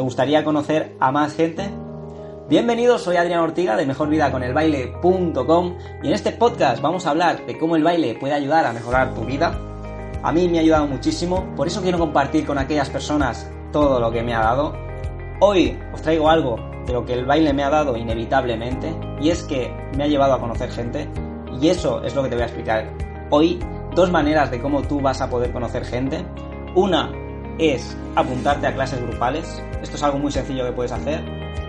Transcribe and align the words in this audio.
¿Te 0.00 0.04
gustaría 0.04 0.42
conocer 0.44 0.96
a 0.98 1.12
más 1.12 1.34
gente? 1.34 1.68
Bienvenidos, 2.48 3.02
soy 3.02 3.16
Adrián 3.16 3.40
Ortiga 3.40 3.76
de 3.76 3.84
mejorvidaconelbaile.com 3.84 5.76
y 6.02 6.06
en 6.06 6.14
este 6.14 6.32
podcast 6.32 6.80
vamos 6.80 7.04
a 7.04 7.10
hablar 7.10 7.44
de 7.44 7.58
cómo 7.58 7.76
el 7.76 7.82
baile 7.82 8.14
puede 8.14 8.32
ayudar 8.32 8.64
a 8.64 8.72
mejorar 8.72 9.12
tu 9.12 9.26
vida. 9.26 9.60
A 10.22 10.32
mí 10.32 10.48
me 10.48 10.56
ha 10.56 10.62
ayudado 10.62 10.86
muchísimo, 10.86 11.54
por 11.54 11.66
eso 11.66 11.82
quiero 11.82 11.98
compartir 11.98 12.46
con 12.46 12.56
aquellas 12.56 12.88
personas 12.88 13.46
todo 13.72 14.00
lo 14.00 14.10
que 14.10 14.22
me 14.22 14.32
ha 14.32 14.40
dado. 14.40 14.72
Hoy 15.40 15.78
os 15.92 16.00
traigo 16.00 16.30
algo 16.30 16.56
de 16.86 16.94
lo 16.94 17.04
que 17.04 17.12
el 17.12 17.26
baile 17.26 17.52
me 17.52 17.62
ha 17.62 17.68
dado 17.68 17.94
inevitablemente 17.94 18.96
y 19.20 19.28
es 19.28 19.42
que 19.42 19.70
me 19.98 20.04
ha 20.04 20.06
llevado 20.06 20.32
a 20.32 20.40
conocer 20.40 20.70
gente 20.70 21.10
y 21.60 21.68
eso 21.68 22.02
es 22.02 22.14
lo 22.14 22.22
que 22.22 22.30
te 22.30 22.36
voy 22.36 22.44
a 22.44 22.46
explicar 22.46 22.90
hoy. 23.28 23.58
Dos 23.94 24.10
maneras 24.10 24.50
de 24.50 24.62
cómo 24.62 24.80
tú 24.80 24.98
vas 25.02 25.20
a 25.20 25.28
poder 25.28 25.52
conocer 25.52 25.84
gente. 25.84 26.24
Una 26.74 27.12
es 27.60 27.94
apuntarte 28.16 28.66
a 28.66 28.74
clases 28.74 29.02
grupales. 29.02 29.62
Esto 29.82 29.96
es 29.96 30.02
algo 30.02 30.18
muy 30.18 30.32
sencillo 30.32 30.64
que 30.64 30.72
puedes 30.72 30.92
hacer. 30.92 31.22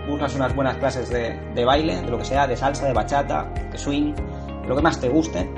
Buscas 0.08 0.34
unas 0.34 0.54
buenas 0.54 0.76
clases 0.78 1.10
de, 1.10 1.64
baile, 1.64 2.00
de 2.00 2.10
lo 2.10 2.18
que 2.18 2.24
sea, 2.24 2.46
de 2.46 2.56
salsa, 2.56 2.86
de 2.86 2.92
bachata, 2.94 3.52
de 3.70 3.76
swing, 3.76 4.14
de 4.14 4.68
lo 4.68 4.74
que 4.74 4.82
más 4.82 4.98
te 4.98 5.08
guste, 5.08 5.48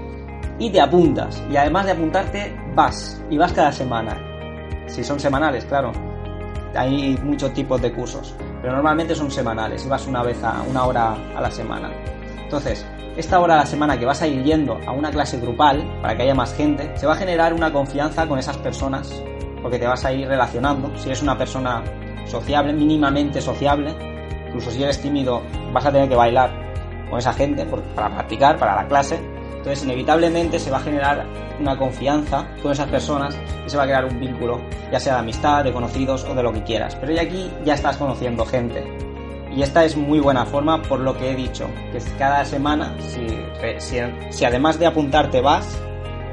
y 0.59 0.71
te 0.71 0.81
apuntas. 0.81 1.43
Y 1.51 1.57
además 1.57 1.87
de 1.87 1.93
apuntarte, 1.93 2.57
vas. 2.75 3.23
Y 3.31 3.39
vas 3.39 3.53
cada 3.53 3.73
semana. 3.73 4.19
Si 4.87 5.05
son 5.05 5.21
semanales, 5.21 5.65
claro. 5.65 5.93
Hay 6.75 7.17
muchos 7.23 7.53
tipos 7.55 7.81
de 7.81 7.93
cursos, 7.93 8.35
pero 8.61 8.75
normalmente 8.75 9.15
son 9.15 9.31
semanales 9.31 9.87
y 9.87 9.89
vas 9.89 10.05
una 10.09 10.25
vez 10.25 10.43
a 10.43 10.63
una 10.69 10.85
hora 10.85 11.17
a 11.37 11.41
la 11.41 11.51
semana. 11.51 11.89
Entonces, 12.43 12.85
esta 13.17 13.39
hora 13.39 13.55
a 13.55 13.59
la 13.59 13.67
semana 13.67 13.97
que 13.97 14.05
vas 14.05 14.21
a 14.23 14.27
ir 14.27 14.43
yendo 14.43 14.81
a 14.85 14.91
una 14.91 15.13
clase 15.13 15.39
grupal 15.39 15.85
para 16.03 16.17
que 16.17 16.25
haya 16.25 16.35
más 16.35 16.53
gente, 16.53 16.91
se 16.97 17.07
va 17.07 17.13
a 17.13 17.17
generar 17.17 17.55
una 17.55 17.73
confianza 17.73 18.27
con 18.27 18.41
esas 18.41 18.59
personas 18.59 19.23
porque 19.65 19.79
te 19.79 19.87
vas 19.87 20.05
a 20.05 20.13
ir 20.13 20.29
relacionando. 20.29 20.93
Si 20.99 21.07
eres 21.09 21.23
una 21.23 21.39
persona 21.39 21.83
sociable, 22.27 22.75
mínimamente 22.75 23.41
sociable, 23.41 23.95
incluso 24.47 24.71
si 24.71 24.83
eres 24.83 25.01
tímido, 25.01 25.41
vas 25.73 25.87
a 25.87 25.91
tener 25.91 26.07
que 26.07 26.15
bailar 26.15 26.51
con 27.09 27.19
esa 27.19 27.33
gente 27.33 27.65
para 27.97 28.11
practicar, 28.11 28.59
para 28.59 28.77
la 28.77 28.87
clase. 28.87 29.19
Entonces, 29.57 29.83
inevitablemente 29.85 30.59
se 30.59 30.71
va 30.71 30.77
a 30.77 30.81
generar 30.81 31.25
una 31.59 31.79
confianza 31.79 32.47
con 32.63 32.73
esas 32.73 32.89
personas 32.89 33.39
y 33.65 33.71
se 33.71 33.79
va 33.79 33.85
a 33.85 33.87
crear 33.87 34.05
un 34.05 34.21
vínculo, 34.21 34.61
ya 34.93 35.01
sea 35.01 35.15
de 35.15 35.21
amistad, 35.21 35.65
de 35.65 35.73
conocidos 35.73 36.25
o 36.25 36.35
de 36.35 36.43
lo 36.43 36.53
que 36.53 36.63
quieras. 36.63 36.95
Pero 36.97 37.15
ya 37.15 37.23
aquí 37.23 37.51
ya 37.65 37.73
estás 37.73 37.97
conociendo 37.97 38.45
gente. 38.45 38.85
Y 39.51 39.63
esta 39.63 39.83
es 39.87 39.97
muy 39.97 40.21
buena 40.21 40.45
forma 40.45 40.83
por 40.83 41.01
lo 41.01 41.17
que 41.17 41.31
he 41.31 41.35
dicho, 41.35 41.71
que 41.91 42.01
cada 42.19 42.45
semana, 42.45 42.95
si, 42.99 44.45
además 44.45 44.79
de 44.79 44.85
apuntarte 44.85 45.41
vas, 45.41 45.81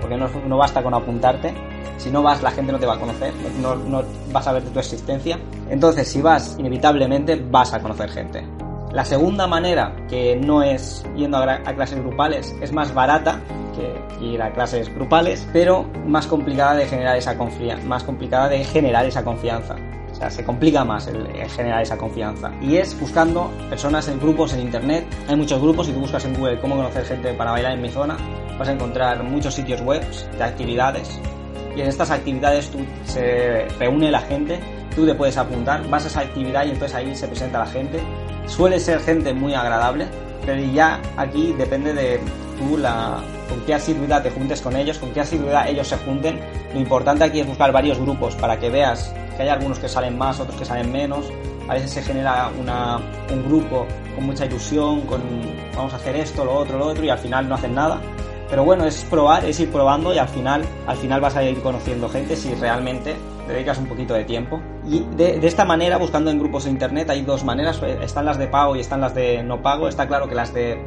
porque 0.01 0.17
no 0.17 0.57
basta 0.57 0.83
con 0.83 0.93
apuntarte, 0.93 1.53
si 2.01 2.09
no 2.09 2.23
vas, 2.23 2.41
la 2.41 2.49
gente 2.49 2.71
no 2.71 2.79
te 2.79 2.87
va 2.87 2.95
a 2.95 2.99
conocer, 2.99 3.31
no, 3.61 3.75
no 3.75 4.03
vas 4.31 4.47
a 4.47 4.53
ver 4.53 4.63
tu 4.63 4.79
existencia. 4.79 5.37
Entonces, 5.69 6.07
si 6.07 6.19
vas, 6.19 6.55
inevitablemente 6.57 7.35
vas 7.35 7.73
a 7.73 7.79
conocer 7.79 8.09
gente. 8.09 8.43
La 8.91 9.05
segunda 9.05 9.45
manera, 9.45 9.95
que 10.09 10.35
no 10.35 10.63
es 10.63 11.05
yendo 11.15 11.37
a, 11.37 11.59
clases 11.75 11.99
grupales, 11.99 12.55
es 12.59 12.73
más 12.73 12.93
barata 12.93 13.39
que 13.75 14.25
ir 14.25 14.41
a 14.41 14.51
clases 14.51 14.93
grupales, 14.93 15.47
pero 15.53 15.85
más 16.07 16.25
complicada 16.25 16.73
de 16.75 16.87
generar 16.87 17.15
esa 17.15 17.37
confianza, 17.37 17.87
más 17.87 18.03
complicada 18.03 18.49
de 18.49 18.63
generar 18.63 19.05
esa 19.05 19.23
confianza. 19.23 19.75
O 20.11 20.15
sea, 20.15 20.29
se 20.29 20.43
complica 20.43 20.83
más 20.83 21.07
el, 21.07 21.25
generar 21.51 21.83
esa 21.83 21.97
confianza. 21.97 22.51
Y 22.61 22.77
es 22.77 22.99
buscando 22.99 23.49
personas 23.69 24.07
en 24.07 24.19
grupos 24.19 24.53
en 24.53 24.61
internet. 24.61 25.05
Hay 25.29 25.35
muchos 25.35 25.61
grupos, 25.61 25.85
si 25.85 25.93
tú 25.93 25.99
buscas 25.99 26.25
en 26.25 26.33
Google 26.33 26.59
cómo 26.59 26.75
conocer 26.75 27.05
gente 27.05 27.33
para 27.33 27.51
bailar 27.51 27.73
en 27.73 27.81
mi 27.81 27.89
zona, 27.89 28.17
vas 28.57 28.67
a 28.67 28.73
encontrar 28.73 29.23
muchos 29.23 29.53
sitios 29.53 29.81
web 29.81 30.03
de 30.37 30.43
actividades 30.43 31.21
y 31.75 31.81
en 31.81 31.87
estas 31.87 32.11
actividades 32.11 32.69
tú, 32.69 32.79
se 33.05 33.67
reúne 33.79 34.11
la 34.11 34.21
gente, 34.21 34.59
tú 34.95 35.05
te 35.05 35.15
puedes 35.15 35.37
apuntar, 35.37 35.87
vas 35.89 36.05
a 36.05 36.07
esa 36.07 36.19
actividad 36.21 36.65
y 36.65 36.71
entonces 36.71 36.95
ahí 36.95 37.15
se 37.15 37.27
presenta 37.27 37.59
la 37.59 37.67
gente. 37.67 37.99
Suele 38.47 38.79
ser 38.79 38.99
gente 38.99 39.33
muy 39.33 39.53
agradable, 39.53 40.07
pero 40.45 40.61
ya 40.61 40.99
aquí 41.17 41.53
depende 41.57 41.93
de 41.93 42.19
tú 42.57 42.77
la, 42.77 43.19
con 43.49 43.61
qué 43.61 43.73
asiduidad 43.73 44.23
te 44.23 44.31
juntes 44.31 44.61
con 44.61 44.75
ellos, 44.75 44.97
con 44.97 45.11
qué 45.11 45.21
asiduidad 45.21 45.67
ellos 45.69 45.87
se 45.87 45.97
junten. 45.97 46.39
Lo 46.73 46.79
importante 46.79 47.23
aquí 47.23 47.39
es 47.39 47.47
buscar 47.47 47.71
varios 47.71 47.99
grupos 47.99 48.35
para 48.35 48.59
que 48.59 48.69
veas 48.69 49.13
que 49.35 49.43
hay 49.43 49.49
algunos 49.49 49.79
que 49.79 49.87
salen 49.87 50.17
más, 50.17 50.39
otros 50.39 50.57
que 50.57 50.65
salen 50.65 50.91
menos. 50.91 51.25
A 51.67 51.75
veces 51.75 51.91
se 51.91 52.01
genera 52.01 52.51
una, 52.59 52.97
un 53.31 53.45
grupo 53.47 53.85
con 54.15 54.25
mucha 54.25 54.45
ilusión, 54.45 55.01
con 55.01 55.21
vamos 55.75 55.93
a 55.93 55.97
hacer 55.97 56.15
esto, 56.15 56.43
lo 56.43 56.53
otro, 56.53 56.77
lo 56.77 56.87
otro 56.87 57.03
y 57.05 57.09
al 57.09 57.19
final 57.19 57.47
no 57.47 57.55
hacen 57.55 57.75
nada. 57.75 58.01
Pero 58.51 58.65
bueno, 58.65 58.83
es 58.83 59.05
probar, 59.05 59.45
es 59.45 59.61
ir 59.61 59.71
probando 59.71 60.13
y 60.13 60.17
al 60.17 60.27
final, 60.27 60.63
al 60.85 60.97
final 60.97 61.21
vas 61.21 61.37
a 61.37 61.43
ir 61.43 61.61
conociendo 61.61 62.09
gente 62.09 62.35
si 62.35 62.53
realmente 62.53 63.15
dedicas 63.47 63.77
un 63.77 63.85
poquito 63.85 64.13
de 64.13 64.25
tiempo. 64.25 64.59
Y 64.85 64.99
de, 65.15 65.39
esta 65.47 65.63
manera, 65.63 65.97
buscando 65.97 66.29
en 66.31 66.37
grupos 66.37 66.65
de 66.65 66.71
internet, 66.71 67.09
hay 67.09 67.21
dos 67.21 67.45
maneras. 67.45 67.81
Están 68.01 68.25
las 68.25 68.37
de 68.37 68.47
pago 68.47 68.75
y 68.75 68.81
están 68.81 68.99
las 68.99 69.15
de 69.15 69.41
no 69.41 69.61
pago. 69.61 69.87
Está 69.87 70.05
claro 70.05 70.27
que 70.27 70.35
las 70.35 70.53
de, 70.53 70.77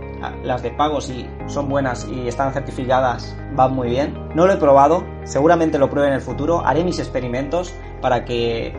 las 0.43 0.63
de 0.63 0.73
pago, 0.73 1.01
si 1.01 1.27
son 1.47 1.71
buenas 1.71 2.07
y 2.07 2.29
están 2.29 2.53
certificadas, 2.53 3.35
van 3.55 3.75
muy 3.75 3.89
bien. 3.89 4.15
No 4.35 4.47
lo 4.47 4.53
he 4.53 4.59
probado, 4.59 5.03
seguramente 5.25 5.79
lo 5.79 5.89
pruebe 5.89 6.09
en 6.09 6.15
el 6.15 6.21
futuro. 6.21 6.67
Haré 6.67 6.85
mis 6.85 6.99
experimentos 6.99 7.73
para 8.03 8.27
que 8.27 8.77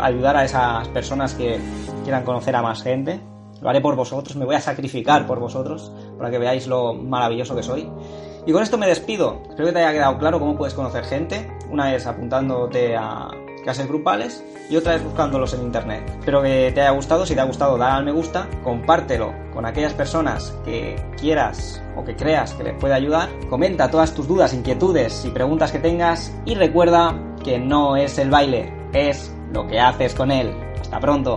ayudar 0.00 0.38
a 0.38 0.44
esas 0.44 0.88
personas 0.88 1.34
que 1.34 1.60
quieran 2.02 2.24
conocer 2.24 2.56
a 2.56 2.62
más 2.62 2.82
gente 2.82 3.20
lo 3.62 3.68
haré 3.70 3.80
por 3.80 3.94
vosotros, 3.94 4.36
me 4.36 4.44
voy 4.44 4.56
a 4.56 4.60
sacrificar 4.60 5.26
por 5.26 5.38
vosotros 5.38 5.92
para 6.18 6.30
que 6.30 6.38
veáis 6.38 6.66
lo 6.66 6.94
maravilloso 6.94 7.54
que 7.54 7.62
soy. 7.62 7.88
Y 8.44 8.52
con 8.52 8.62
esto 8.62 8.76
me 8.76 8.88
despido. 8.88 9.40
Espero 9.48 9.68
que 9.68 9.72
te 9.72 9.78
haya 9.78 9.92
quedado 9.92 10.18
claro 10.18 10.40
cómo 10.40 10.56
puedes 10.56 10.74
conocer 10.74 11.04
gente. 11.04 11.48
Una 11.70 11.94
es 11.94 12.06
apuntándote 12.06 12.96
a 12.96 13.28
clases 13.62 13.86
grupales 13.86 14.44
y 14.68 14.76
otra 14.76 14.96
es 14.96 15.04
buscándolos 15.04 15.54
en 15.54 15.62
internet. 15.62 16.02
Espero 16.18 16.42
que 16.42 16.72
te 16.74 16.80
haya 16.80 16.90
gustado. 16.90 17.24
Si 17.24 17.36
te 17.36 17.40
ha 17.40 17.44
gustado, 17.44 17.78
dale 17.78 17.92
al 17.92 18.04
me 18.04 18.10
gusta, 18.10 18.48
compártelo 18.64 19.32
con 19.54 19.64
aquellas 19.64 19.94
personas 19.94 20.52
que 20.64 20.96
quieras 21.16 21.80
o 21.96 22.02
que 22.02 22.16
creas 22.16 22.54
que 22.54 22.64
les 22.64 22.74
puede 22.74 22.94
ayudar. 22.94 23.28
Comenta 23.48 23.90
todas 23.90 24.12
tus 24.12 24.26
dudas, 24.26 24.52
inquietudes 24.54 25.24
y 25.24 25.30
preguntas 25.30 25.70
que 25.70 25.78
tengas 25.78 26.34
y 26.44 26.56
recuerda 26.56 27.16
que 27.44 27.60
no 27.60 27.96
es 27.96 28.18
el 28.18 28.30
baile, 28.30 28.72
es 28.92 29.32
lo 29.52 29.68
que 29.68 29.78
haces 29.78 30.14
con 30.14 30.32
él. 30.32 30.52
Hasta 30.80 30.98
pronto. 30.98 31.36